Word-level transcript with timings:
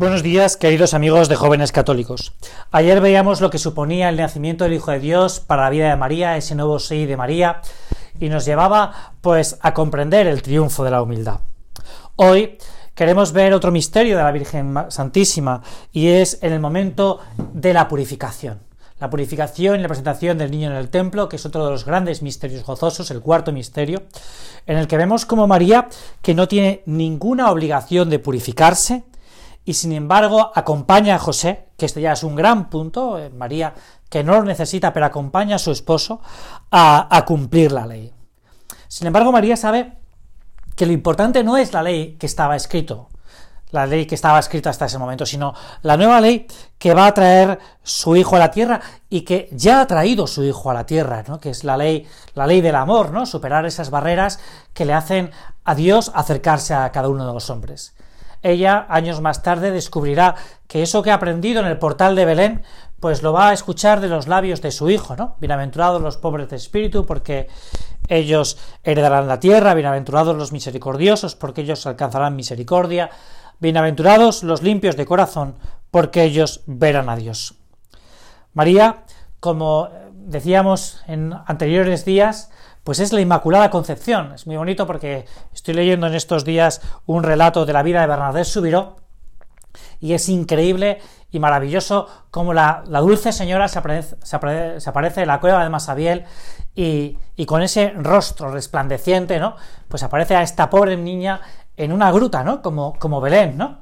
Buenos 0.00 0.22
días, 0.22 0.56
queridos 0.56 0.94
amigos 0.94 1.28
de 1.28 1.36
jóvenes 1.36 1.72
católicos. 1.72 2.32
Ayer 2.70 3.02
veíamos 3.02 3.42
lo 3.42 3.50
que 3.50 3.58
suponía 3.58 4.08
el 4.08 4.16
nacimiento 4.16 4.64
del 4.64 4.72
Hijo 4.72 4.92
de 4.92 4.98
Dios 4.98 5.40
para 5.40 5.64
la 5.64 5.68
vida 5.68 5.90
de 5.90 5.96
María, 5.96 6.38
ese 6.38 6.54
nuevo 6.54 6.78
sí 6.78 7.04
de 7.04 7.18
María, 7.18 7.60
y 8.18 8.30
nos 8.30 8.46
llevaba, 8.46 9.12
pues, 9.20 9.58
a 9.60 9.74
comprender 9.74 10.26
el 10.26 10.40
triunfo 10.40 10.84
de 10.84 10.90
la 10.90 11.02
humildad. 11.02 11.40
Hoy 12.16 12.56
queremos 12.94 13.32
ver 13.32 13.52
otro 13.52 13.72
misterio 13.72 14.16
de 14.16 14.22
la 14.22 14.32
Virgen 14.32 14.74
Santísima, 14.88 15.62
y 15.92 16.08
es 16.08 16.38
en 16.40 16.54
el 16.54 16.60
momento 16.60 17.20
de 17.52 17.74
la 17.74 17.86
purificación. 17.86 18.58
La 19.00 19.10
purificación 19.10 19.80
y 19.80 19.82
la 19.82 19.88
presentación 19.88 20.38
del 20.38 20.50
niño 20.50 20.70
en 20.70 20.76
el 20.76 20.88
templo, 20.88 21.28
que 21.28 21.36
es 21.36 21.44
otro 21.44 21.66
de 21.66 21.72
los 21.72 21.84
grandes 21.84 22.22
misterios 22.22 22.64
gozosos, 22.64 23.10
el 23.10 23.20
cuarto 23.20 23.52
misterio, 23.52 24.04
en 24.66 24.78
el 24.78 24.88
que 24.88 24.96
vemos 24.96 25.26
como 25.26 25.46
María, 25.46 25.90
que 26.22 26.34
no 26.34 26.48
tiene 26.48 26.82
ninguna 26.86 27.50
obligación 27.50 28.08
de 28.08 28.18
purificarse, 28.18 29.04
y 29.64 29.74
sin 29.74 29.92
embargo 29.92 30.50
acompaña 30.54 31.16
a 31.16 31.18
José, 31.18 31.68
que 31.76 31.86
este 31.86 32.00
ya 32.00 32.12
es 32.12 32.22
un 32.22 32.34
gran 32.34 32.70
punto, 32.70 33.18
eh, 33.18 33.30
María, 33.30 33.74
que 34.08 34.24
no 34.24 34.34
lo 34.34 34.44
necesita, 34.44 34.92
pero 34.92 35.06
acompaña 35.06 35.56
a 35.56 35.58
su 35.58 35.70
esposo 35.70 36.20
a, 36.70 37.24
cumplir 37.26 37.72
la 37.72 37.86
ley. 37.86 38.12
Sin 38.88 39.06
embargo, 39.06 39.30
María 39.30 39.56
sabe 39.56 39.92
que 40.74 40.86
lo 40.86 40.92
importante 40.92 41.44
no 41.44 41.56
es 41.56 41.72
la 41.72 41.82
ley 41.82 42.16
que 42.18 42.26
estaba 42.26 42.56
escrito, 42.56 43.08
la 43.70 43.86
ley 43.86 44.06
que 44.06 44.16
estaba 44.16 44.40
escrita 44.40 44.70
hasta 44.70 44.86
ese 44.86 44.98
momento, 44.98 45.24
sino 45.24 45.54
la 45.82 45.96
nueva 45.96 46.20
ley 46.20 46.48
que 46.76 46.92
va 46.92 47.06
a 47.06 47.14
traer 47.14 47.60
su 47.84 48.16
hijo 48.16 48.34
a 48.34 48.40
la 48.40 48.50
tierra 48.50 48.80
y 49.08 49.20
que 49.20 49.48
ya 49.52 49.80
ha 49.80 49.86
traído 49.86 50.26
su 50.26 50.42
hijo 50.42 50.70
a 50.70 50.74
la 50.74 50.86
tierra, 50.86 51.22
¿no? 51.28 51.38
que 51.38 51.50
es 51.50 51.62
la 51.62 51.76
ley, 51.76 52.08
la 52.34 52.48
ley 52.48 52.60
del 52.60 52.74
amor, 52.74 53.12
¿no? 53.12 53.26
superar 53.26 53.64
esas 53.66 53.90
barreras 53.90 54.40
que 54.74 54.84
le 54.84 54.94
hacen 54.94 55.30
a 55.64 55.76
Dios 55.76 56.10
acercarse 56.14 56.74
a 56.74 56.90
cada 56.90 57.08
uno 57.08 57.24
de 57.24 57.32
los 57.32 57.48
hombres. 57.48 57.94
Ella, 58.42 58.86
años 58.88 59.20
más 59.20 59.42
tarde, 59.42 59.70
descubrirá 59.70 60.34
que 60.66 60.82
eso 60.82 61.02
que 61.02 61.10
ha 61.10 61.14
aprendido 61.14 61.60
en 61.60 61.66
el 61.66 61.78
portal 61.78 62.16
de 62.16 62.24
Belén, 62.24 62.62
pues 63.00 63.22
lo 63.22 63.32
va 63.32 63.50
a 63.50 63.52
escuchar 63.52 64.00
de 64.00 64.08
los 64.08 64.28
labios 64.28 64.62
de 64.62 64.70
su 64.70 64.90
hijo, 64.90 65.16
¿no? 65.16 65.36
Bienaventurados 65.40 66.00
los 66.02 66.16
pobres 66.16 66.48
de 66.48 66.56
espíritu, 66.56 67.06
porque 67.06 67.48
ellos 68.08 68.58
heredarán 68.82 69.28
la 69.28 69.40
tierra, 69.40 69.74
bienaventurados 69.74 70.36
los 70.36 70.52
misericordiosos, 70.52 71.34
porque 71.34 71.62
ellos 71.62 71.86
alcanzarán 71.86 72.36
misericordia, 72.36 73.10
Bienaventurados 73.62 74.42
los 74.42 74.62
limpios 74.62 74.96
de 74.96 75.04
corazón, 75.04 75.54
porque 75.90 76.24
ellos 76.24 76.62
verán 76.64 77.10
a 77.10 77.16
Dios. 77.16 77.56
María, 78.54 79.04
como 79.38 79.90
decíamos 80.14 81.02
en 81.06 81.34
anteriores 81.44 82.06
días, 82.06 82.50
pues 82.84 82.98
es 83.00 83.12
la 83.12 83.20
Inmaculada 83.20 83.70
Concepción. 83.70 84.32
Es 84.32 84.46
muy 84.46 84.56
bonito 84.56 84.86
porque 84.86 85.26
estoy 85.52 85.74
leyendo 85.74 86.06
en 86.06 86.14
estos 86.14 86.44
días 86.44 86.80
un 87.06 87.22
relato 87.22 87.66
de 87.66 87.72
la 87.72 87.82
vida 87.82 88.00
de 88.00 88.06
Bernadette 88.06 88.46
Subiró 88.46 88.96
y 90.00 90.14
es 90.14 90.28
increíble 90.28 90.98
y 91.30 91.38
maravilloso 91.38 92.08
como 92.30 92.52
la, 92.52 92.82
dulce 92.86 93.32
señora 93.32 93.68
se 93.68 93.78
aparece, 93.78 94.16
se, 94.22 94.36
aparece, 94.36 95.22
en 95.22 95.28
la 95.28 95.40
cueva 95.40 95.62
de 95.62 95.70
Masabiel 95.70 96.24
y, 96.74 97.18
y, 97.36 97.46
con 97.46 97.62
ese 97.62 97.90
rostro 97.96 98.50
resplandeciente, 98.50 99.38
¿no? 99.38 99.56
Pues 99.88 100.02
aparece 100.02 100.34
a 100.34 100.42
esta 100.42 100.70
pobre 100.70 100.96
niña 100.96 101.40
en 101.76 101.92
una 101.92 102.10
gruta, 102.10 102.42
¿no? 102.42 102.62
Como, 102.62 102.98
como 102.98 103.20
Belén, 103.20 103.56
¿no? 103.56 103.78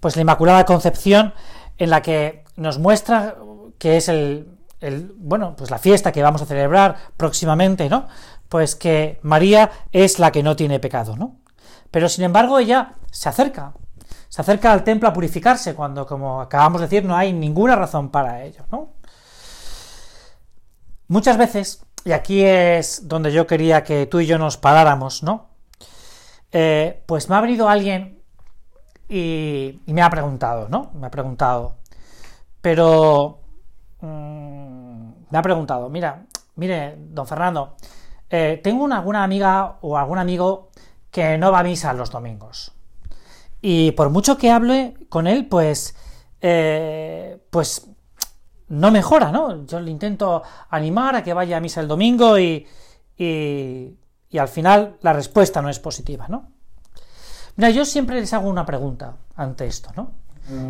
Pues 0.00 0.16
la 0.16 0.22
Inmaculada 0.22 0.64
Concepción, 0.64 1.34
en 1.78 1.90
la 1.90 2.02
que 2.02 2.44
nos 2.56 2.78
muestra 2.78 3.36
que 3.78 3.96
es 3.96 4.08
el, 4.08 4.48
bueno, 5.16 5.54
pues 5.56 5.70
la 5.70 5.78
fiesta 5.78 6.12
que 6.12 6.22
vamos 6.22 6.42
a 6.42 6.46
celebrar 6.46 6.96
próximamente, 7.16 7.88
¿no? 7.88 8.08
Pues 8.48 8.74
que 8.74 9.18
María 9.22 9.70
es 9.92 10.18
la 10.18 10.30
que 10.30 10.42
no 10.42 10.56
tiene 10.56 10.80
pecado, 10.80 11.16
¿no? 11.16 11.36
Pero 11.90 12.08
sin 12.08 12.24
embargo 12.24 12.58
ella 12.58 12.94
se 13.10 13.28
acerca, 13.28 13.72
se 14.28 14.40
acerca 14.40 14.72
al 14.72 14.84
templo 14.84 15.08
a 15.08 15.12
purificarse 15.12 15.74
cuando, 15.74 16.06
como 16.06 16.40
acabamos 16.40 16.80
de 16.80 16.88
decir, 16.88 17.04
no 17.04 17.16
hay 17.16 17.32
ninguna 17.32 17.76
razón 17.76 18.10
para 18.10 18.42
ello, 18.42 18.64
¿no? 18.70 18.94
Muchas 21.06 21.36
veces, 21.36 21.84
y 22.04 22.12
aquí 22.12 22.42
es 22.42 23.06
donde 23.06 23.30
yo 23.32 23.46
quería 23.46 23.84
que 23.84 24.06
tú 24.06 24.20
y 24.20 24.26
yo 24.26 24.38
nos 24.38 24.56
paráramos, 24.56 25.22
¿no? 25.22 25.50
Eh, 26.50 27.02
pues 27.06 27.28
me 27.28 27.36
ha 27.36 27.40
venido 27.40 27.68
alguien 27.68 28.22
y, 29.08 29.80
me 29.86 30.02
ha 30.02 30.10
preguntado, 30.10 30.68
¿no? 30.68 30.90
Me 30.94 31.06
ha 31.06 31.10
preguntado, 31.10 31.76
pero 32.60 33.40
mm, 34.00 34.43
me 35.30 35.38
ha 35.38 35.42
preguntado, 35.42 35.88
mira, 35.88 36.26
mire, 36.56 36.96
don 36.98 37.26
Fernando, 37.26 37.76
eh, 38.30 38.60
tengo 38.62 38.84
una, 38.84 38.98
alguna 38.98 39.24
amiga 39.24 39.78
o 39.80 39.96
algún 39.96 40.18
amigo 40.18 40.70
que 41.10 41.38
no 41.38 41.52
va 41.52 41.60
a 41.60 41.62
misa 41.62 41.92
los 41.92 42.10
domingos. 42.10 42.72
Y 43.60 43.92
por 43.92 44.10
mucho 44.10 44.36
que 44.36 44.50
hable 44.50 44.94
con 45.08 45.26
él, 45.26 45.46
pues, 45.46 45.96
eh, 46.40 47.38
pues 47.50 47.88
no 48.68 48.90
mejora, 48.90 49.30
¿no? 49.30 49.64
Yo 49.66 49.80
le 49.80 49.90
intento 49.90 50.42
animar 50.70 51.16
a 51.16 51.22
que 51.22 51.32
vaya 51.32 51.56
a 51.56 51.60
misa 51.60 51.80
el 51.80 51.88
domingo 51.88 52.38
y, 52.38 52.66
y 53.16 54.38
al 54.38 54.48
final 54.48 54.96
la 55.00 55.12
respuesta 55.12 55.62
no 55.62 55.68
es 55.68 55.78
positiva, 55.78 56.26
¿no? 56.28 56.48
Mira, 57.56 57.70
yo 57.70 57.84
siempre 57.84 58.20
les 58.20 58.32
hago 58.32 58.48
una 58.48 58.66
pregunta 58.66 59.16
ante 59.36 59.66
esto, 59.66 59.90
¿no? 59.96 60.12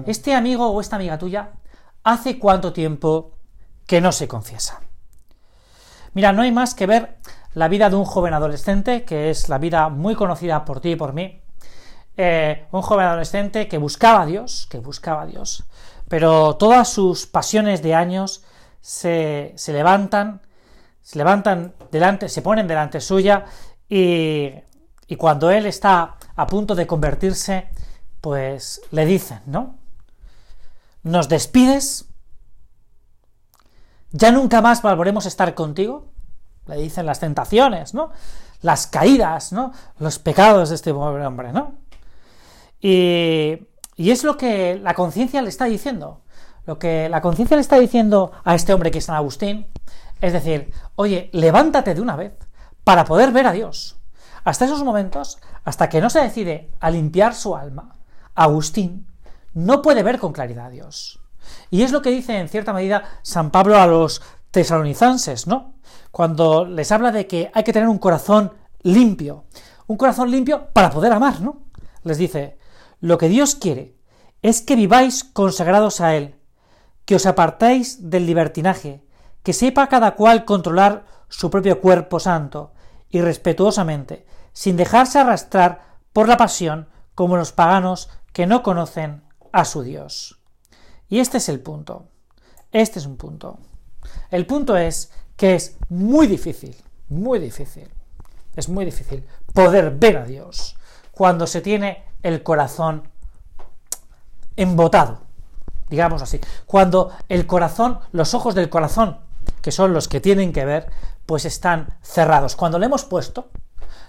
Este 0.06 0.34
amigo 0.34 0.70
o 0.70 0.80
esta 0.80 0.96
amiga 0.96 1.18
tuya, 1.18 1.52
¿hace 2.04 2.38
cuánto 2.38 2.72
tiempo 2.72 3.33
que 3.86 4.00
no 4.00 4.12
se 4.12 4.28
confiesa? 4.28 4.80
Mira, 6.12 6.32
no 6.32 6.42
hay 6.42 6.52
más 6.52 6.74
que 6.74 6.86
ver 6.86 7.18
la 7.54 7.68
vida 7.68 7.90
de 7.90 7.96
un 7.96 8.04
joven 8.04 8.34
adolescente, 8.34 9.04
que 9.04 9.30
es 9.30 9.48
la 9.48 9.58
vida 9.58 9.88
muy 9.88 10.14
conocida 10.14 10.64
por 10.64 10.80
ti 10.80 10.92
y 10.92 10.96
por 10.96 11.12
mí, 11.12 11.42
eh, 12.16 12.66
un 12.70 12.82
joven 12.82 13.06
adolescente 13.06 13.68
que 13.68 13.78
buscaba 13.78 14.22
a 14.22 14.26
Dios, 14.26 14.66
que 14.70 14.78
buscaba 14.78 15.22
a 15.22 15.26
Dios, 15.26 15.64
pero 16.08 16.56
todas 16.56 16.88
sus 16.88 17.26
pasiones 17.26 17.82
de 17.82 17.94
años 17.94 18.44
se, 18.80 19.52
se 19.56 19.72
levantan 19.72 20.40
se 21.04 21.18
levantan 21.18 21.74
delante, 21.92 22.30
se 22.30 22.40
ponen 22.40 22.66
delante 22.66 22.98
suya 22.98 23.44
y, 23.88 24.50
y 25.06 25.16
cuando 25.16 25.50
él 25.50 25.66
está 25.66 26.16
a 26.34 26.46
punto 26.46 26.74
de 26.74 26.86
convertirse, 26.86 27.68
pues 28.22 28.80
le 28.90 29.04
dicen, 29.04 29.40
¿no? 29.44 29.78
¿Nos 31.02 31.28
despides? 31.28 32.06
¿Ya 34.16 34.30
nunca 34.30 34.62
más 34.62 34.80
volveremos 34.80 35.24
a 35.24 35.28
estar 35.28 35.54
contigo? 35.56 36.06
Le 36.66 36.76
dicen 36.76 37.04
las 37.04 37.18
tentaciones, 37.18 37.94
¿no? 37.94 38.12
Las 38.62 38.86
caídas, 38.86 39.52
¿no? 39.52 39.72
Los 39.98 40.20
pecados 40.20 40.68
de 40.68 40.76
este 40.76 40.94
pobre 40.94 41.26
hombre, 41.26 41.52
¿no? 41.52 41.74
Y, 42.80 43.58
y 43.96 44.10
es 44.12 44.22
lo 44.22 44.36
que 44.36 44.76
la 44.76 44.94
conciencia 44.94 45.42
le 45.42 45.48
está 45.48 45.64
diciendo. 45.64 46.20
Lo 46.64 46.78
que 46.78 47.08
la 47.08 47.20
conciencia 47.20 47.56
le 47.56 47.60
está 47.60 47.76
diciendo 47.80 48.30
a 48.44 48.54
este 48.54 48.72
hombre 48.72 48.92
que 48.92 48.98
es 48.98 49.06
San 49.06 49.16
Agustín 49.16 49.66
es 50.20 50.32
decir, 50.32 50.72
oye, 50.94 51.28
levántate 51.32 51.92
de 51.92 52.00
una 52.00 52.14
vez 52.14 52.34
para 52.84 53.04
poder 53.04 53.32
ver 53.32 53.48
a 53.48 53.52
Dios. 53.52 53.98
Hasta 54.44 54.64
esos 54.64 54.84
momentos, 54.84 55.38
hasta 55.64 55.88
que 55.88 56.00
no 56.00 56.08
se 56.08 56.20
decide 56.20 56.70
a 56.78 56.88
limpiar 56.90 57.34
su 57.34 57.56
alma, 57.56 57.96
Agustín 58.36 59.08
no 59.54 59.82
puede 59.82 60.04
ver 60.04 60.20
con 60.20 60.32
claridad 60.32 60.66
a 60.66 60.70
Dios. 60.70 61.20
Y 61.70 61.82
es 61.82 61.92
lo 61.92 62.02
que 62.02 62.10
dice 62.10 62.38
en 62.38 62.48
cierta 62.48 62.72
medida 62.72 63.04
San 63.22 63.50
Pablo 63.50 63.78
a 63.78 63.86
los 63.86 64.22
tesalonicenses, 64.50 65.46
¿no? 65.46 65.74
Cuando 66.10 66.64
les 66.64 66.92
habla 66.92 67.10
de 67.10 67.26
que 67.26 67.50
hay 67.54 67.64
que 67.64 67.72
tener 67.72 67.88
un 67.88 67.98
corazón 67.98 68.52
limpio, 68.82 69.44
un 69.86 69.96
corazón 69.96 70.30
limpio 70.30 70.68
para 70.72 70.90
poder 70.90 71.12
amar, 71.12 71.40
¿no? 71.40 71.62
Les 72.02 72.18
dice, 72.18 72.58
lo 73.00 73.18
que 73.18 73.28
Dios 73.28 73.54
quiere 73.54 73.96
es 74.42 74.62
que 74.62 74.76
viváis 74.76 75.24
consagrados 75.24 76.00
a 76.00 76.14
Él, 76.14 76.36
que 77.04 77.16
os 77.16 77.26
apartéis 77.26 78.10
del 78.10 78.26
libertinaje, 78.26 79.04
que 79.42 79.52
sepa 79.52 79.88
cada 79.88 80.14
cual 80.14 80.44
controlar 80.44 81.04
su 81.28 81.50
propio 81.50 81.80
cuerpo 81.80 82.20
santo 82.20 82.72
y 83.10 83.20
respetuosamente, 83.20 84.26
sin 84.52 84.76
dejarse 84.76 85.18
arrastrar 85.18 85.98
por 86.12 86.28
la 86.28 86.36
pasión 86.36 86.88
como 87.14 87.36
los 87.36 87.52
paganos 87.52 88.08
que 88.32 88.46
no 88.46 88.62
conocen 88.62 89.22
a 89.52 89.64
su 89.64 89.82
Dios. 89.82 90.40
Y 91.14 91.20
este 91.20 91.38
es 91.38 91.48
el 91.48 91.60
punto. 91.60 92.08
Este 92.72 92.98
es 92.98 93.06
un 93.06 93.16
punto. 93.16 93.58
El 94.32 94.46
punto 94.46 94.76
es 94.76 95.12
que 95.36 95.54
es 95.54 95.76
muy 95.88 96.26
difícil, 96.26 96.76
muy 97.08 97.38
difícil, 97.38 97.88
es 98.56 98.68
muy 98.68 98.84
difícil 98.84 99.24
poder 99.52 99.92
ver 99.92 100.16
a 100.16 100.24
Dios 100.24 100.76
cuando 101.12 101.46
se 101.46 101.60
tiene 101.60 102.02
el 102.24 102.42
corazón 102.42 103.06
embotado, 104.56 105.20
digamos 105.88 106.20
así, 106.20 106.40
cuando 106.66 107.12
el 107.28 107.46
corazón, 107.46 108.00
los 108.10 108.34
ojos 108.34 108.56
del 108.56 108.68
corazón 108.68 109.20
que 109.62 109.70
son 109.70 109.92
los 109.92 110.08
que 110.08 110.20
tienen 110.20 110.52
que 110.52 110.64
ver, 110.64 110.90
pues 111.26 111.44
están 111.44 111.96
cerrados. 112.02 112.56
Cuando 112.56 112.80
le 112.80 112.86
hemos 112.86 113.04
puesto, 113.04 113.50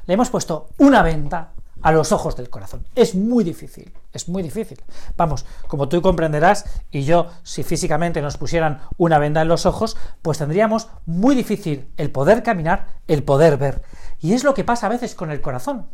le 0.07 0.15
hemos 0.15 0.31
puesto 0.31 0.69
una 0.79 1.03
venda 1.03 1.51
a 1.85 1.91
los 1.91 2.11
ojos 2.11 2.35
del 2.35 2.49
corazón. 2.49 2.83
Es 2.95 3.13
muy 3.13 3.43
difícil, 3.43 3.93
es 4.11 4.27
muy 4.27 4.41
difícil. 4.41 4.81
Vamos, 5.15 5.45
como 5.67 5.87
tú 5.87 6.01
comprenderás, 6.01 6.65
y 6.89 7.03
yo, 7.03 7.27
si 7.43 7.61
físicamente 7.61 8.23
nos 8.23 8.37
pusieran 8.37 8.81
una 8.97 9.19
venda 9.19 9.43
en 9.43 9.47
los 9.47 9.67
ojos, 9.67 9.95
pues 10.23 10.39
tendríamos 10.39 10.87
muy 11.05 11.35
difícil 11.35 11.87
el 11.97 12.09
poder 12.09 12.41
caminar, 12.41 12.87
el 13.07 13.21
poder 13.21 13.57
ver. 13.57 13.83
Y 14.19 14.33
es 14.33 14.43
lo 14.43 14.55
que 14.55 14.63
pasa 14.63 14.87
a 14.87 14.89
veces 14.89 15.13
con 15.13 15.29
el 15.29 15.41
corazón. 15.41 15.85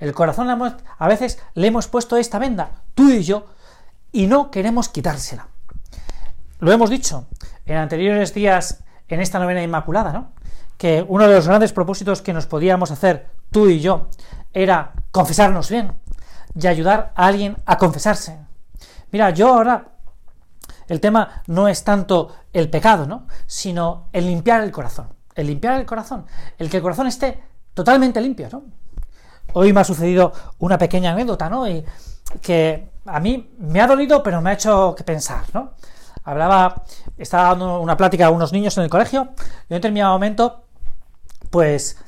El 0.00 0.12
corazón 0.12 0.50
a 0.50 1.08
veces 1.08 1.38
le 1.54 1.68
hemos 1.68 1.88
puesto 1.88 2.18
esta 2.18 2.38
venda, 2.38 2.82
tú 2.94 3.08
y 3.08 3.22
yo, 3.22 3.46
y 4.12 4.26
no 4.26 4.50
queremos 4.50 4.90
quitársela. 4.90 5.48
Lo 6.58 6.72
hemos 6.72 6.90
dicho 6.90 7.24
en 7.64 7.78
anteriores 7.78 8.34
días 8.34 8.84
en 9.08 9.22
esta 9.22 9.38
novena 9.38 9.62
inmaculada, 9.62 10.12
¿no? 10.12 10.32
Que 10.76 11.02
uno 11.08 11.26
de 11.26 11.36
los 11.36 11.46
grandes 11.46 11.72
propósitos 11.72 12.20
que 12.20 12.34
nos 12.34 12.44
podíamos 12.44 12.90
hacer 12.90 13.30
tú 13.50 13.68
y 13.68 13.80
yo 13.80 14.08
era 14.52 14.92
confesarnos 15.10 15.70
bien 15.70 15.92
y 16.54 16.66
ayudar 16.66 17.12
a 17.14 17.26
alguien 17.26 17.56
a 17.66 17.78
confesarse. 17.78 18.38
Mira, 19.10 19.30
yo 19.30 19.54
ahora 19.54 19.88
el 20.88 21.00
tema 21.00 21.42
no 21.46 21.68
es 21.68 21.84
tanto 21.84 22.34
el 22.52 22.68
pecado, 22.68 23.06
¿no? 23.06 23.26
Sino 23.46 24.08
el 24.12 24.26
limpiar 24.26 24.62
el 24.62 24.70
corazón. 24.70 25.08
El 25.34 25.46
limpiar 25.46 25.80
el 25.80 25.86
corazón. 25.86 26.26
El 26.58 26.68
que 26.68 26.78
el 26.78 26.82
corazón 26.82 27.06
esté 27.06 27.42
totalmente 27.74 28.20
limpio, 28.20 28.48
¿no? 28.52 28.64
Hoy 29.54 29.72
me 29.72 29.80
ha 29.80 29.84
sucedido 29.84 30.32
una 30.58 30.78
pequeña 30.78 31.12
anécdota, 31.12 31.48
¿no? 31.48 31.66
Y 31.68 31.84
que 32.40 32.90
a 33.06 33.20
mí 33.20 33.54
me 33.58 33.80
ha 33.80 33.86
dolido, 33.86 34.22
pero 34.22 34.40
me 34.40 34.50
ha 34.50 34.54
hecho 34.54 34.94
que 34.94 35.04
pensar, 35.04 35.44
¿no? 35.52 35.72
Hablaba, 36.24 36.84
estaba 37.18 37.48
dando 37.48 37.80
una 37.80 37.96
plática 37.96 38.26
a 38.26 38.30
unos 38.30 38.52
niños 38.52 38.76
en 38.78 38.84
el 38.84 38.90
colegio, 38.90 39.32
y 39.68 39.74
en 39.74 39.76
determinado 39.78 40.12
momento, 40.12 40.64
pues, 41.50 41.98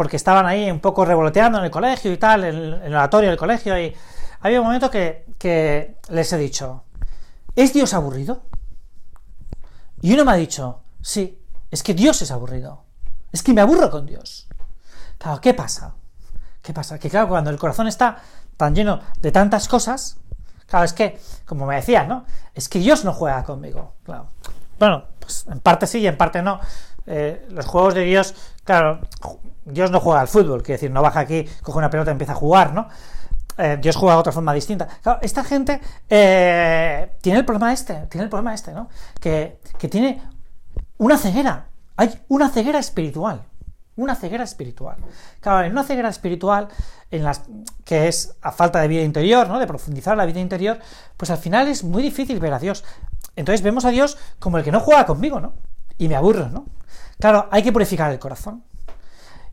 porque 0.00 0.16
estaban 0.16 0.46
ahí 0.46 0.70
un 0.70 0.80
poco 0.80 1.04
revoloteando 1.04 1.58
en 1.58 1.64
el 1.66 1.70
colegio 1.70 2.10
y 2.10 2.16
tal, 2.16 2.44
en 2.44 2.56
el 2.56 2.94
oratorio 2.94 3.28
del 3.28 3.38
colegio, 3.38 3.78
y 3.78 3.94
había 4.40 4.58
un 4.58 4.64
momento 4.64 4.90
que, 4.90 5.26
que 5.36 5.98
les 6.08 6.32
he 6.32 6.38
dicho, 6.38 6.84
¿es 7.54 7.74
Dios 7.74 7.92
aburrido? 7.92 8.44
Y 10.00 10.14
uno 10.14 10.24
me 10.24 10.32
ha 10.32 10.36
dicho, 10.36 10.80
sí, 11.02 11.38
es 11.70 11.82
que 11.82 11.92
Dios 11.92 12.22
es 12.22 12.30
aburrido. 12.30 12.82
Es 13.30 13.42
que 13.42 13.52
me 13.52 13.60
aburro 13.60 13.90
con 13.90 14.06
Dios. 14.06 14.48
Claro, 15.18 15.38
¿qué 15.38 15.52
pasa? 15.52 15.96
¿Qué 16.62 16.72
pasa? 16.72 16.98
Que 16.98 17.10
claro, 17.10 17.28
cuando 17.28 17.50
el 17.50 17.58
corazón 17.58 17.86
está 17.86 18.22
tan 18.56 18.74
lleno 18.74 19.00
de 19.20 19.32
tantas 19.32 19.68
cosas, 19.68 20.16
claro, 20.64 20.86
es 20.86 20.94
que, 20.94 21.20
como 21.44 21.66
me 21.66 21.76
decían, 21.76 22.08
¿no? 22.08 22.24
Es 22.54 22.70
que 22.70 22.78
Dios 22.78 23.04
no 23.04 23.12
juega 23.12 23.44
conmigo. 23.44 23.96
Claro. 24.04 24.28
Bueno, 24.78 25.04
pues 25.18 25.44
en 25.46 25.60
parte 25.60 25.86
sí 25.86 25.98
y 25.98 26.06
en 26.06 26.16
parte 26.16 26.40
no. 26.40 26.58
Eh, 27.12 27.46
los 27.50 27.66
juegos 27.66 27.94
de 27.94 28.04
Dios, 28.04 28.34
claro, 28.62 29.00
Dios 29.64 29.90
no 29.90 29.98
juega 29.98 30.20
al 30.20 30.28
fútbol, 30.28 30.62
quiere 30.62 30.74
decir, 30.74 30.90
no 30.90 31.02
baja 31.02 31.20
aquí, 31.20 31.44
coge 31.62 31.78
una 31.78 31.90
pelota 31.90 32.10
y 32.10 32.12
empieza 32.12 32.32
a 32.32 32.36
jugar, 32.36 32.72
¿no? 32.72 32.86
Eh, 33.58 33.78
Dios 33.82 33.96
juega 33.96 34.14
de 34.14 34.20
otra 34.20 34.32
forma 34.32 34.54
distinta. 34.54 34.86
Claro, 35.02 35.18
esta 35.20 35.42
gente 35.42 35.80
eh, 36.08 37.16
tiene 37.20 37.40
el 37.40 37.44
problema 37.44 37.72
este, 37.72 38.06
tiene 38.06 38.24
el 38.24 38.30
problema 38.30 38.54
este, 38.54 38.72
¿no? 38.72 38.88
Que, 39.20 39.58
que 39.76 39.88
tiene 39.88 40.22
una 40.98 41.18
ceguera, 41.18 41.66
hay 41.96 42.20
una 42.28 42.48
ceguera 42.48 42.78
espiritual 42.78 43.42
una 43.96 44.14
ceguera 44.14 44.44
espiritual. 44.44 44.96
Claro, 45.40 45.66
en 45.66 45.72
una 45.72 45.84
ceguera 45.84 46.08
espiritual, 46.08 46.68
en 47.10 47.22
las 47.22 47.42
que 47.84 48.08
es 48.08 48.34
a 48.40 48.50
falta 48.50 48.80
de 48.80 48.88
vida 48.88 49.02
interior, 49.02 49.46
¿no? 49.48 49.58
De 49.58 49.66
profundizar 49.66 50.16
la 50.16 50.24
vida 50.24 50.40
interior, 50.40 50.78
pues 51.16 51.30
al 51.30 51.38
final 51.38 51.68
es 51.68 51.84
muy 51.84 52.02
difícil 52.02 52.40
ver 52.40 52.54
a 52.54 52.58
Dios. 52.58 52.82
Entonces 53.36 53.62
vemos 53.62 53.84
a 53.84 53.90
Dios 53.90 54.16
como 54.38 54.58
el 54.58 54.64
que 54.64 54.72
no 54.72 54.80
juega 54.80 55.04
conmigo, 55.04 55.40
¿no? 55.40 55.54
Y 55.98 56.08
me 56.08 56.16
aburro, 56.16 56.48
¿no? 56.48 56.66
Claro, 57.18 57.48
hay 57.50 57.62
que 57.62 57.72
purificar 57.72 58.10
el 58.10 58.18
corazón. 58.18 58.64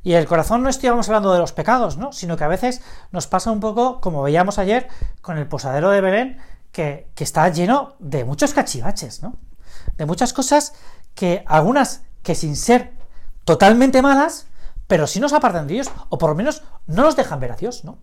Y 0.04 0.14
el 0.14 0.26
corazón 0.26 0.64
no 0.64 0.70
estamos 0.70 1.10
hablando 1.10 1.34
de 1.34 1.40
los 1.40 1.52
pecados, 1.52 1.98
¿no? 1.98 2.14
Sino 2.14 2.38
que 2.38 2.46
a 2.46 2.48
veces 2.48 2.82
nos 3.12 3.28
pasa 3.28 3.52
un 3.52 3.60
poco, 3.60 4.00
como 4.00 4.24
veíamos 4.24 4.58
ayer, 4.58 4.88
con 5.22 5.38
el 5.38 5.48
posadero 5.48 5.90
de 5.90 6.00
Belén, 6.02 6.38
que, 6.72 7.08
está 7.18 7.50
lleno 7.50 7.96
de 8.00 8.24
muchos 8.24 8.54
cachivaches, 8.54 9.22
¿no? 9.22 9.36
De 9.98 10.06
muchas 10.06 10.32
cosas 10.32 10.74
que 11.16 11.44
algunas 11.48 12.04
que 12.24 12.36
sin 12.36 12.56
ser 12.56 12.94
totalmente 13.44 14.02
malas, 14.02 14.48
pero 14.88 15.08
sí 15.08 15.20
nos 15.20 15.34
apartan 15.34 15.68
de 15.68 15.74
Dios, 15.74 15.92
o 16.10 16.18
por 16.18 16.30
lo 16.30 16.36
menos 16.36 16.64
no 16.86 17.04
nos 17.04 17.16
dejan 17.16 17.40
ver 17.40 17.52
a 17.52 17.56
Dios, 17.56 17.84
¿no? 17.84 17.98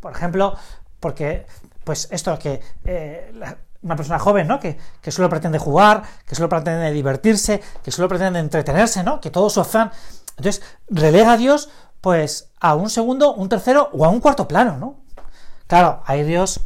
Por 0.00 0.12
ejemplo, 0.12 0.56
porque, 0.98 1.46
pues 1.84 2.08
esto, 2.10 2.36
que 2.38 2.60
eh, 2.84 3.32
una 3.86 3.96
persona 3.96 4.18
joven, 4.18 4.48
¿no? 4.48 4.60
Que, 4.60 4.76
que, 5.00 5.10
solo 5.10 5.30
pretende 5.30 5.58
jugar, 5.58 6.02
que 6.26 6.34
solo 6.34 6.48
pretende 6.48 6.90
divertirse, 6.90 7.62
que 7.82 7.90
solo 7.90 8.08
pretende 8.08 8.40
entretenerse, 8.40 9.02
¿no? 9.02 9.20
Que 9.20 9.30
todo 9.30 9.48
su 9.48 9.60
afán. 9.60 9.92
Entonces, 10.36 10.62
relega 10.88 11.32
a 11.32 11.36
Dios, 11.36 11.70
pues, 12.00 12.50
a 12.60 12.74
un 12.74 12.90
segundo, 12.90 13.32
un 13.32 13.48
tercero 13.48 13.88
o 13.92 14.04
a 14.04 14.08
un 14.08 14.20
cuarto 14.20 14.46
plano, 14.48 14.76
¿no? 14.76 14.96
Claro, 15.66 16.02
hay 16.04 16.24
Dios 16.24 16.60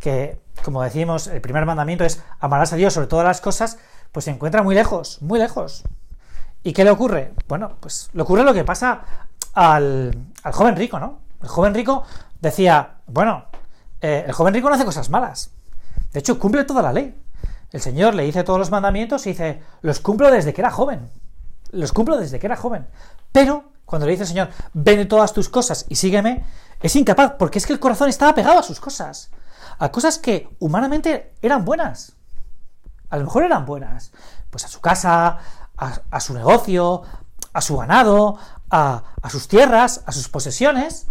que, 0.00 0.38
como 0.64 0.82
decimos, 0.82 1.28
el 1.28 1.40
primer 1.40 1.64
mandamiento 1.64 2.04
es 2.04 2.22
amarás 2.40 2.72
a 2.72 2.76
Dios 2.76 2.92
sobre 2.92 3.06
todas 3.06 3.24
las 3.24 3.40
cosas, 3.40 3.78
pues 4.12 4.24
se 4.24 4.30
encuentra 4.32 4.62
muy 4.62 4.74
lejos, 4.74 5.22
muy 5.22 5.38
lejos. 5.38 5.84
¿Y 6.62 6.72
qué 6.72 6.84
le 6.84 6.90
ocurre? 6.90 7.34
Bueno, 7.46 7.76
pues 7.80 8.10
le 8.12 8.22
ocurre 8.22 8.42
lo 8.42 8.52
que 8.52 8.64
pasa 8.64 9.02
al, 9.54 10.16
joven 10.52 10.76
rico, 10.76 10.98
¿no? 10.98 11.20
El 11.40 11.48
joven 11.48 11.72
rico 11.72 12.02
decía, 12.40 12.96
bueno, 13.06 13.44
eh, 14.00 14.24
el 14.26 14.32
joven 14.32 14.54
rico 14.54 14.68
no 14.68 14.74
hace 14.74 14.84
cosas 14.84 15.08
malas. 15.08 15.52
De 16.12 16.20
hecho, 16.20 16.38
cumple 16.38 16.64
toda 16.64 16.82
la 16.82 16.92
ley. 16.92 17.14
El 17.70 17.80
Señor 17.80 18.14
le 18.14 18.24
dice 18.24 18.44
todos 18.44 18.58
los 18.58 18.70
mandamientos 18.70 19.26
y 19.26 19.30
dice, 19.30 19.62
los 19.82 20.00
cumplo 20.00 20.30
desde 20.30 20.54
que 20.54 20.60
era 20.60 20.70
joven. 20.70 21.10
Los 21.70 21.92
cumplo 21.92 22.16
desde 22.16 22.38
que 22.38 22.46
era 22.46 22.56
joven. 22.56 22.86
Pero 23.30 23.72
cuando 23.84 24.06
le 24.06 24.12
dice 24.12 24.24
el 24.24 24.28
Señor, 24.28 24.48
vende 24.72 25.04
todas 25.04 25.32
tus 25.32 25.48
cosas 25.48 25.86
y 25.88 25.96
sígueme, 25.96 26.44
es 26.80 26.96
incapaz, 26.96 27.32
porque 27.38 27.58
es 27.58 27.66
que 27.66 27.72
el 27.72 27.80
corazón 27.80 28.08
estaba 28.08 28.34
pegado 28.34 28.58
a 28.58 28.62
sus 28.62 28.80
cosas. 28.80 29.30
A 29.78 29.90
cosas 29.90 30.18
que 30.18 30.48
humanamente 30.58 31.34
eran 31.42 31.64
buenas. 31.64 32.12
A 33.10 33.16
lo 33.16 33.24
mejor 33.24 33.44
eran 33.44 33.66
buenas. 33.66 34.12
Pues 34.50 34.64
a 34.64 34.68
su 34.68 34.80
casa, 34.80 35.38
a, 35.76 36.20
su 36.20 36.34
negocio, 36.34 37.02
a 37.52 37.60
su 37.60 37.76
ganado, 37.76 38.38
a, 38.70 39.04
a 39.22 39.30
sus 39.30 39.48
tierras, 39.48 40.02
a 40.06 40.12
sus 40.12 40.28
posesiones, 40.28 41.06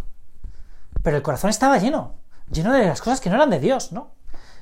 pero 1.03 1.17
el 1.17 1.23
corazón 1.23 1.49
estaba 1.49 1.77
lleno, 1.77 2.15
lleno 2.51 2.73
de 2.73 2.85
las 2.85 3.01
cosas 3.01 3.21
que 3.21 3.29
no 3.29 3.35
eran 3.35 3.49
de 3.49 3.59
Dios, 3.59 3.91
¿no? 3.91 4.11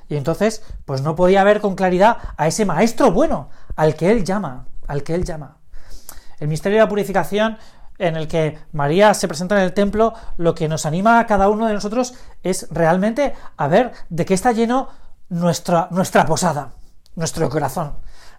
Y 0.08 0.16
entonces, 0.16 0.62
pues 0.84 1.02
no 1.02 1.16
podía 1.16 1.44
ver 1.44 1.60
con 1.60 1.74
claridad 1.74 2.18
a 2.36 2.46
ese 2.46 2.64
maestro 2.64 3.10
bueno, 3.10 3.50
al 3.74 3.96
que 3.96 4.10
él 4.10 4.24
llama, 4.24 4.66
al 4.86 5.02
que 5.02 5.14
él 5.14 5.24
llama. 5.24 5.56
El 6.38 6.48
misterio 6.48 6.78
de 6.78 6.84
la 6.84 6.88
purificación 6.88 7.58
en 7.98 8.16
el 8.16 8.28
que 8.28 8.58
María 8.72 9.14
se 9.14 9.26
presenta 9.26 9.56
en 9.56 9.62
el 9.62 9.72
templo, 9.72 10.12
lo 10.36 10.54
que 10.54 10.68
nos 10.68 10.86
anima 10.86 11.18
a 11.18 11.26
cada 11.26 11.48
uno 11.48 11.66
de 11.66 11.74
nosotros 11.74 12.14
es 12.42 12.68
realmente 12.70 13.34
a 13.56 13.68
ver 13.68 13.92
de 14.10 14.24
qué 14.24 14.34
está 14.34 14.52
lleno 14.52 14.88
nuestra, 15.28 15.88
nuestra 15.90 16.26
posada, 16.26 16.72
nuestro 17.14 17.48
corazón. 17.48 17.94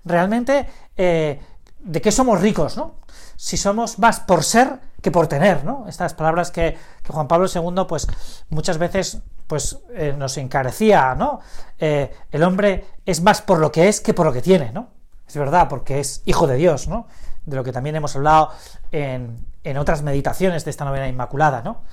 Realmente 0.06 0.68
eh, 0.96 1.42
de 1.88 2.02
qué 2.02 2.12
somos 2.12 2.42
ricos, 2.42 2.76
¿no? 2.76 2.96
Si 3.38 3.56
somos 3.56 3.98
más 3.98 4.20
por 4.20 4.44
ser 4.44 4.80
que 5.02 5.10
por 5.10 5.28
tener, 5.28 5.64
¿no? 5.64 5.86
Estas 5.88 6.14
palabras 6.14 6.52
que, 6.52 6.78
Juan 7.08 7.28
Pablo 7.28 7.48
II, 7.54 7.86
pues 7.88 8.08
muchas 8.50 8.78
veces 8.78 9.20
pues 9.48 9.80
eh, 9.92 10.14
nos 10.18 10.38
encarecía, 10.38 11.16
¿no? 11.16 11.40
Eh, 11.80 12.14
el 12.32 12.44
hombre 12.44 12.86
es 13.06 13.22
más 13.22 13.42
por 13.42 13.60
lo 13.60 13.72
que 13.72 13.88
es 13.88 14.02
que 14.02 14.14
por 14.14 14.26
lo 14.26 14.34
que 14.34 14.42
tiene, 14.42 14.72
¿no? 14.74 14.90
Es 15.26 15.38
verdad, 15.38 15.70
porque 15.70 16.00
es 16.00 16.22
hijo 16.26 16.46
de 16.46 16.56
Dios, 16.56 16.88
¿no? 16.90 17.08
De 17.46 17.56
lo 17.56 17.64
que 17.64 17.72
también 17.72 17.96
hemos 17.96 18.16
hablado 18.18 18.52
en, 18.92 19.46
en 19.64 19.78
otras 19.78 20.02
meditaciones 20.02 20.66
de 20.66 20.72
esta 20.72 20.84
novena 20.84 21.08
inmaculada, 21.08 21.62
¿no? 21.62 21.84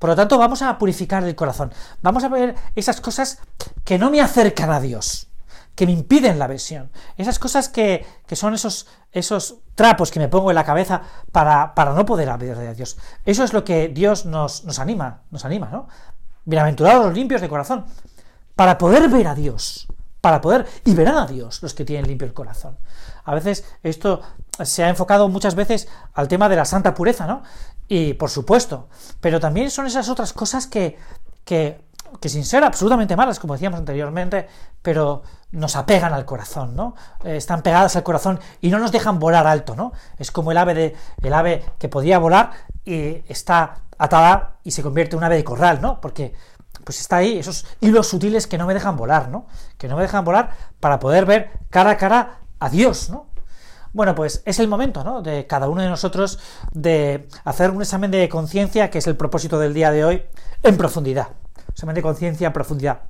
Por 0.00 0.10
lo 0.10 0.16
tanto, 0.16 0.36
vamos 0.36 0.62
a 0.62 0.76
purificar 0.78 1.22
el 1.22 1.36
corazón. 1.36 1.72
Vamos 2.02 2.24
a 2.24 2.28
ver 2.28 2.56
esas 2.74 3.00
cosas 3.00 3.38
que 3.84 3.98
no 3.98 4.10
me 4.10 4.20
acercan 4.20 4.70
a 4.70 4.80
Dios 4.80 5.28
que 5.74 5.86
me 5.86 5.92
impiden 5.92 6.38
la 6.38 6.46
visión. 6.46 6.90
Esas 7.16 7.38
cosas 7.38 7.68
que, 7.68 8.06
que 8.26 8.36
son 8.36 8.54
esos, 8.54 8.86
esos 9.12 9.56
trapos 9.74 10.10
que 10.10 10.20
me 10.20 10.28
pongo 10.28 10.50
en 10.50 10.54
la 10.54 10.64
cabeza 10.64 11.02
para, 11.32 11.74
para 11.74 11.92
no 11.94 12.04
poder 12.04 12.36
ver 12.38 12.68
a 12.68 12.74
Dios. 12.74 12.96
Eso 13.24 13.44
es 13.44 13.52
lo 13.52 13.64
que 13.64 13.88
Dios 13.88 14.26
nos, 14.26 14.64
nos 14.64 14.78
anima, 14.78 15.22
nos 15.30 15.44
anima, 15.44 15.68
¿no? 15.70 15.88
Bienaventurados 16.44 17.06
los 17.06 17.14
limpios 17.14 17.40
de 17.40 17.48
corazón, 17.48 17.86
para 18.54 18.78
poder 18.78 19.08
ver 19.08 19.26
a 19.26 19.34
Dios, 19.34 19.88
para 20.20 20.40
poder, 20.40 20.66
y 20.84 20.94
verán 20.94 21.16
a 21.16 21.26
Dios 21.26 21.62
los 21.62 21.74
que 21.74 21.84
tienen 21.84 22.06
limpio 22.06 22.26
el 22.26 22.34
corazón. 22.34 22.76
A 23.24 23.34
veces 23.34 23.64
esto 23.82 24.20
se 24.62 24.84
ha 24.84 24.88
enfocado 24.88 25.28
muchas 25.28 25.54
veces 25.54 25.88
al 26.12 26.28
tema 26.28 26.48
de 26.48 26.56
la 26.56 26.64
santa 26.64 26.94
pureza, 26.94 27.26
¿no? 27.26 27.42
Y 27.88 28.14
por 28.14 28.30
supuesto, 28.30 28.88
pero 29.20 29.40
también 29.40 29.70
son 29.70 29.86
esas 29.86 30.08
otras 30.08 30.32
cosas 30.32 30.66
que, 30.66 30.98
que 31.44 31.82
que 32.20 32.28
sin 32.28 32.44
ser 32.44 32.64
absolutamente 32.64 33.16
malas, 33.16 33.38
como 33.38 33.54
decíamos 33.54 33.78
anteriormente, 33.78 34.48
pero 34.82 35.22
nos 35.52 35.76
apegan 35.76 36.12
al 36.12 36.24
corazón, 36.24 36.74
¿no? 36.74 36.94
Eh, 37.24 37.36
están 37.36 37.62
pegadas 37.62 37.96
al 37.96 38.02
corazón 38.02 38.40
y 38.60 38.70
no 38.70 38.78
nos 38.78 38.92
dejan 38.92 39.18
volar 39.18 39.46
alto, 39.46 39.74
¿no? 39.74 39.92
Es 40.18 40.30
como 40.30 40.52
el 40.52 40.58
ave 40.58 40.74
de 40.74 40.96
el 41.22 41.34
ave 41.34 41.64
que 41.78 41.88
podía 41.88 42.18
volar 42.18 42.52
y 42.84 43.22
está 43.28 43.76
atada 43.98 44.56
y 44.64 44.72
se 44.72 44.82
convierte 44.82 45.16
en 45.16 45.18
un 45.18 45.24
ave 45.24 45.36
de 45.36 45.44
corral, 45.44 45.80
¿no? 45.80 46.00
Porque 46.00 46.34
pues 46.84 47.00
está 47.00 47.16
ahí 47.16 47.38
esos 47.38 47.66
hilos 47.80 48.08
sutiles 48.08 48.46
que 48.46 48.58
no 48.58 48.66
me 48.66 48.74
dejan 48.74 48.96
volar, 48.96 49.28
¿no? 49.28 49.46
Que 49.78 49.88
no 49.88 49.96
me 49.96 50.02
dejan 50.02 50.24
volar 50.24 50.50
para 50.80 50.98
poder 50.98 51.24
ver 51.24 51.50
cara 51.70 51.90
a 51.90 51.96
cara 51.96 52.38
a 52.58 52.68
Dios, 52.68 53.10
¿no? 53.10 53.26
Bueno, 53.92 54.16
pues 54.16 54.42
es 54.44 54.58
el 54.58 54.66
momento, 54.66 55.04
¿no? 55.04 55.22
De 55.22 55.46
cada 55.46 55.68
uno 55.68 55.80
de 55.80 55.88
nosotros 55.88 56.40
de 56.72 57.28
hacer 57.44 57.70
un 57.70 57.80
examen 57.80 58.10
de 58.10 58.28
conciencia, 58.28 58.90
que 58.90 58.98
es 58.98 59.06
el 59.06 59.16
propósito 59.16 59.58
del 59.60 59.72
día 59.72 59.92
de 59.92 60.04
hoy, 60.04 60.24
en 60.64 60.76
profundidad 60.76 61.28
examen 61.74 61.94
de 61.94 62.02
conciencia 62.02 62.46
en 62.46 62.52
profundidad. 62.52 63.00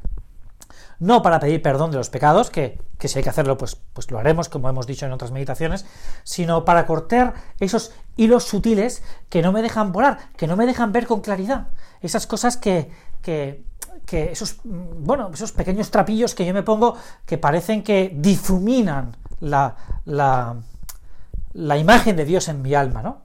No 0.99 1.23
para 1.23 1.41
pedir 1.41 1.61
perdón 1.61 1.91
de 1.91 1.99
los 1.99 2.09
pecados, 2.09 2.51
que, 2.51 2.79
si 2.99 3.19
hay 3.19 3.25
que 3.25 3.31
hacerlo, 3.31 3.59
pues, 3.59 3.77
pues 3.93 4.11
lo 4.11 4.19
haremos, 4.19 4.49
como 4.49 4.69
hemos 4.69 4.87
dicho 4.87 5.07
en 5.07 5.13
otras 5.13 5.33
meditaciones, 5.33 5.85
sino 6.23 6.65
para 6.65 6.87
cortar 6.87 7.35
esos 7.61 7.93
hilos 8.17 8.45
sutiles 8.45 9.03
que 9.29 9.43
no 9.43 9.53
me 9.53 9.63
dejan 9.63 9.93
volar, 9.93 10.31
que 10.37 10.47
no 10.47 10.57
me 10.57 10.67
dejan 10.67 10.93
ver 10.93 11.07
con 11.07 11.21
claridad. 11.21 11.69
Esas 12.01 12.27
cosas 12.27 12.57
que, 12.57 12.91
que, 13.23 13.65
que 14.07 14.33
esos, 14.33 14.61
bueno, 14.65 15.31
esos 15.35 15.53
pequeños 15.53 15.91
trapillos 15.91 16.35
que 16.35 16.47
yo 16.47 16.55
me 16.55 16.63
pongo 16.63 16.97
que 17.27 17.39
parecen 17.39 17.83
que 17.83 18.13
difuminan 18.15 19.17
la, 19.41 19.77
la 20.07 21.77
imagen 21.77 22.17
de 22.17 22.25
Dios 22.25 22.49
en 22.49 22.63
mi 22.63 22.75
alma, 22.75 23.03
¿no? 23.03 23.24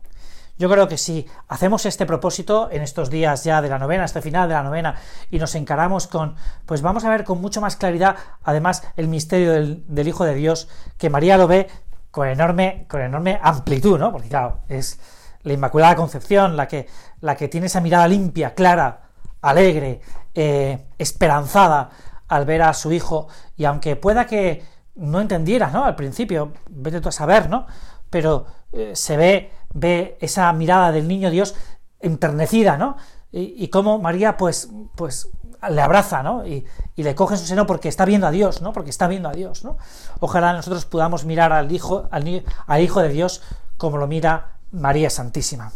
Yo 0.60 0.70
creo 0.70 0.90
que 0.90 0.98
si 0.98 1.26
hacemos 1.48 1.86
este 1.86 2.06
propósito 2.06 2.68
en 2.70 2.82
estos 2.82 3.10
días 3.10 3.46
ya 3.46 3.62
de 3.62 3.70
la 3.70 3.80
novena, 3.80 4.04
este 4.04 4.22
final 4.22 4.50
de 4.50 4.56
la 4.56 4.64
novena, 4.64 4.96
y 5.32 5.40
nos 5.40 5.56
encaramos 5.56 6.08
con, 6.08 6.36
pues 6.66 6.82
vamos 6.82 7.06
a 7.06 7.10
ver 7.10 7.24
con 7.24 7.40
mucho 7.40 7.62
más 7.62 7.78
claridad, 7.78 8.18
además, 8.44 8.84
el 8.98 9.08
misterio 9.08 9.54
del, 9.54 9.86
del 9.88 10.10
Hijo 10.10 10.26
de 10.26 10.36
Dios, 10.36 10.68
que 10.98 11.10
María 11.10 11.38
lo 11.38 11.48
ve 11.48 11.70
con 12.12 12.28
enorme, 12.28 12.86
con 12.90 13.02
enorme 13.02 13.40
amplitud, 13.42 13.98
¿no? 13.98 14.12
Porque 14.12 14.28
claro, 14.28 14.60
es 14.68 15.00
la 15.44 15.54
Inmaculada 15.54 15.96
Concepción 15.96 16.58
la 16.58 16.68
que, 16.68 16.88
la 17.22 17.38
que 17.38 17.48
tiene 17.48 17.68
esa 17.68 17.80
mirada 17.80 18.10
limpia, 18.10 18.54
clara, 18.54 19.04
alegre, 19.42 20.02
eh, 20.36 20.88
esperanzada 20.98 21.90
al 22.28 22.46
ver 22.46 22.64
a 22.64 22.74
su 22.74 22.92
hijo, 22.92 23.30
y 23.56 23.64
aunque 23.64 23.96
pueda 23.96 24.26
que 24.28 24.64
no 24.96 25.22
entendiera, 25.22 25.70
¿no? 25.70 25.86
Al 25.86 25.96
principio, 25.96 26.52
vete 26.70 27.00
tú 27.00 27.08
a 27.08 27.14
saber, 27.14 27.50
¿no? 27.50 27.66
Pero 28.10 28.46
eh, 28.74 28.92
se 28.94 29.16
ve, 29.16 29.52
ve 29.74 30.18
esa 30.22 30.52
mirada 30.54 30.92
del 30.92 31.08
niño 31.08 31.30
Dios 31.30 31.56
enternecida, 32.00 32.78
¿no? 32.78 32.98
Y, 33.32 33.68
cómo 33.68 34.00
María, 34.00 34.38
pues, 34.38 34.70
pues 34.96 35.30
le 35.70 35.82
abraza, 35.82 36.24
¿no? 36.24 36.48
Y, 36.48 36.66
le 36.96 37.16
coge 37.16 37.38
su 37.38 37.46
seno 37.46 37.68
porque 37.68 37.88
está 37.88 38.06
viendo 38.06 38.26
a 38.26 38.32
Dios, 38.32 38.62
¿no? 38.62 38.74
Porque 38.74 38.90
está 38.90 39.08
viendo 39.08 39.30
a 39.30 39.34
Dios, 39.34 39.64
¿no? 39.64 39.78
Ojalá 40.20 40.54
nosotros 40.54 40.86
podamos 40.86 41.26
mirar 41.26 41.54
al 41.54 41.72
Hijo, 41.72 42.08
al, 42.12 42.44
al 42.66 42.82
Hijo 42.82 43.02
de 43.02 43.10
Dios 43.10 43.42
como 43.78 43.98
lo 43.98 44.08
mira 44.08 44.54
María 44.72 45.10
Santísima. 45.10 45.72